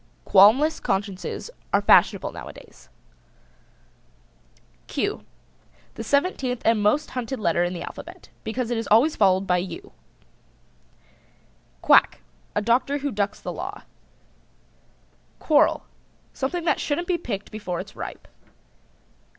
[0.25, 2.89] Qualmless consciences are fashionable nowadays.
[4.87, 5.23] ### Q:
[5.93, 9.45] The seventeenth and the most hunted letter in the alphabet, because it is always followed
[9.45, 9.91] by u.
[11.03, 12.19] ###QUACK.
[12.55, 13.83] A doctor who ducks the law.
[15.37, 15.85] QUARREL.
[16.33, 18.27] Something that shouldn't be picked before it's ripe.